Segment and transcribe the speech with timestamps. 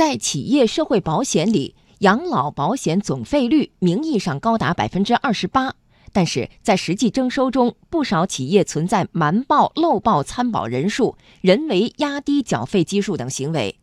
[0.00, 5.74] 在企业社会保险里，养老保险总费率名义上高达百分之二十八，
[6.10, 13.78] 但是在实际征收中，不少企业存在瞒报、漏报参保人数、人为压低缴费基数等行为。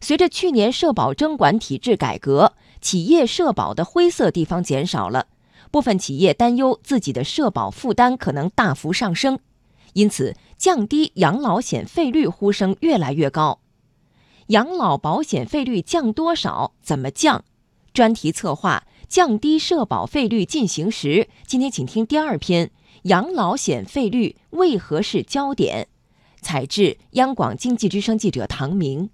[0.00, 5.26] 随着去年社保征管体制改革，企业社保的灰色地方减少了，
[5.72, 9.40] 部分企业担忧自己的社保负担可能大幅上升，
[9.94, 13.58] 因此降低养老险费率呼声越来越高。
[14.48, 16.72] 养老保险费率降多少？
[16.82, 17.44] 怎么降？
[17.94, 21.08] 专题策划《降低社保费率进行时》，
[21.46, 22.70] 今天请听第二篇：
[23.02, 25.88] 养老险费率为何是焦点？
[26.40, 29.10] 采制央广经济之声记者唐明。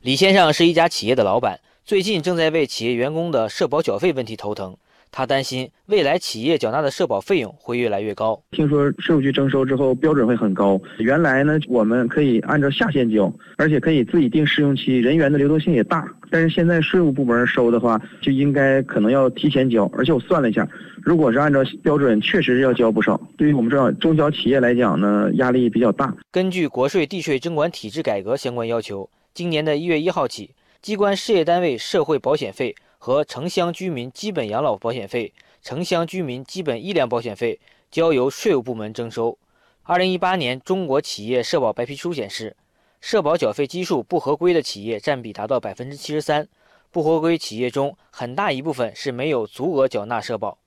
[0.00, 4.76] 李先生是一家企业的老板，最近正在为企业员工的社保缴费问题头疼。
[5.12, 8.40] 他担心未来企业缴纳的社保费用会越来越高。
[8.52, 16.06] 听说税务局征收之后标准会很高，原来呢我们可以按照下限交，而且可以自己定试用期，人员的流动性也大。
[16.30, 19.90] 但是现在税务部门收的话，就应该可能要提前交。
[19.96, 20.68] 而且我算了一下，
[21.02, 23.20] 如果是按照标准，确实是要交不少。
[23.36, 26.14] 对于我们这样中小企业来讲呢，压力比较大。
[26.30, 30.50] 根据国税地税征管体制改革相关要求，今年的一月一号起，
[30.80, 32.76] 机关事业单位社会保险费。
[33.02, 37.58] 和城乡居民基本养老保险费、城乡居民基本医疗保险费
[37.90, 39.38] 交由税务部门征收。
[39.84, 42.54] 二零一八年中国企业社保白皮书显示，
[43.00, 46.46] 社保缴费基数不合规的企业占比达到百分之七十三。
[46.90, 50.58] 不合规企业中，很大一部分是没有足额缴纳社保。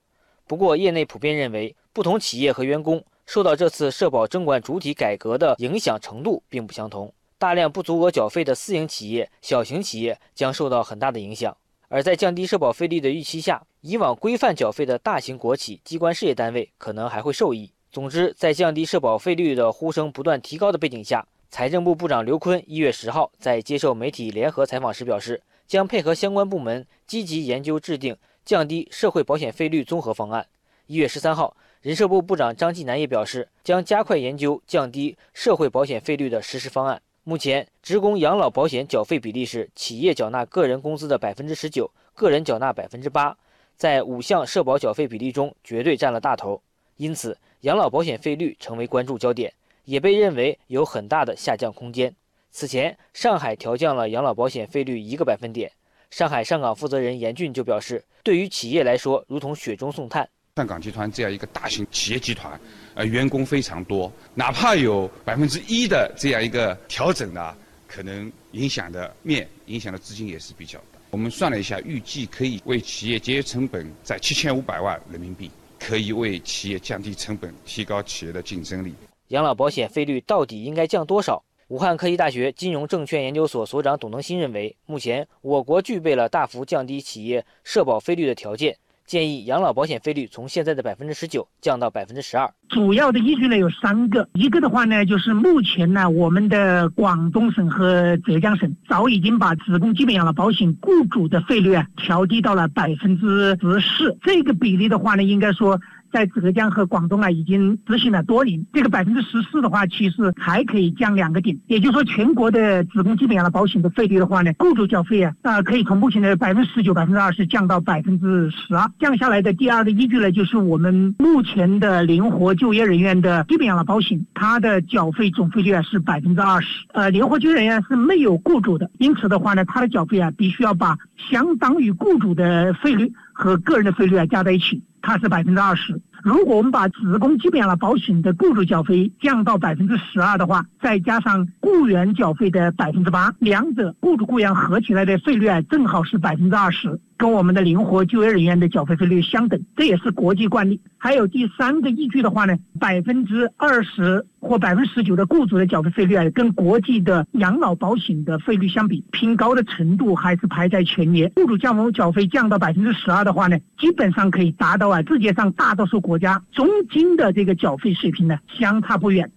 [0.48, 7.14] 不过，业内普遍认为，不同企业和员工受到这次社保征管主体改革的影响程度并不相同。
[7.38, 11.56] 大量不足额缴费的私营企业、小型企业将受到很大的影响。
[11.94, 17.72] 而在降低社保费率的预期下，以往规范缴费的大型国企、机关事业单位可能还会受益。
[17.91, 30.47] 总之，在降低社保费率的呼声不断提高的背景下，财政部部长刘昆一月十号在接受媒体联合采访时表示，将配合相关部门积极研究制定降低社会保险费率综合方案。
[30.88, 36.99] 一月十三号，人社部部长张继南也表示，将加快研究降低社会保险费率的实施方案。
[37.26, 43.38] 目前，职工养老保险缴费比例是企业缴纳个人工资的百分之十九，个人缴纳百分之八，
[43.78, 46.61] 在五项社保缴费比例中绝对占了大头。
[46.98, 49.54] 因此，养老保险费率成为关注焦点，
[49.86, 52.14] 也被认为有很大的下降空间。
[52.52, 55.72] 此前，上海调降了养老保险费率一个百分点。
[56.10, 60.28] 上海上港负责人严俊就表示，对于企业来说，如同雪中送炭。
[60.55, 62.59] 上港集团这样一个大型企业集团，
[62.93, 70.99] 呃，员工非常多，哪怕有百分之一的这样一个调整呢，可能影响的面、影响的资金也是比较大。
[71.09, 75.49] 我们算了一下，预计可以为企业节约成本在七千五百万人民币，
[75.80, 78.93] 可以为企业降低成本，提高企业的竞争力。
[79.30, 81.43] 养老保险费率到底应该降多少？
[81.69, 88.77] 武汉科技大学金融证券研究所所长董能新认为，目前我国具备了大幅降低企业社保费率的条件。
[89.05, 92.52] 建议养老保险费率从现在的百分之十九降到百分之十二。
[92.69, 105.80] 主要的依据呢有三个，一个的话呢就是目前呢我们的广东省和浙江省早已经把职工基本养老保险雇主的费率啊调低到了百分之十四，这个比例的话呢应该说。
[106.13, 108.63] 在浙江和广东啊，已经执行了多年。
[108.71, 111.57] 这个百分之十四的话，其实还可以降两个点。
[111.65, 118.87] 也就是说，全国的职工基本养老保险的费率的话呢，雇主缴费啊，啊，可以从目前的百分之十九、百分之二十降到百分之十二。
[118.99, 126.67] 降下来的第二个依据呢，就是我们目前的灵活就业人员的基本养老保险，它的缴费总费率啊是百分之二十。
[126.93, 130.95] 呃，灵活就业人员是没有雇主的，因此的话呢，它的缴费啊，必须要把
[131.31, 134.83] 相当于雇主的费率和个人的费率啊加在一起。
[135.03, 136.01] 它是百分之二十。
[136.24, 146.97] 如果我们把职工基本养老保险的雇主缴费降到百分之十二的话，再加上雇员缴费的百分之八，两者雇主雇员合起来的费率啊，正好是百分之二十。
[147.24, 150.81] 跟我们的灵活就业人员的缴费费率相等，这也是国际惯例。
[150.98, 161.31] 还有第三个依据的话呢，百分之二十或百分之十九的雇主的缴费费率啊，跟国际的养老保险的费率相比，偏高的程度还是排在前列。
[161.38, 169.31] 雇主降缴费降到百分之十二的话呢，基本上可以达到啊世界上大多数国家中金的这个缴费水平呢相差不远。